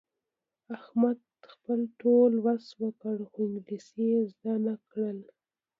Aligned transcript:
احمد 0.77 1.19
خپل 1.51 1.79
ټول 2.01 2.31
وس 2.45 2.65
وکړ، 2.83 3.17
خو 3.29 3.39
انګلیسي 3.49 4.03
یې 4.11 4.19
زده 4.31 4.53
نه 4.65 4.73
کړله. 4.89 5.29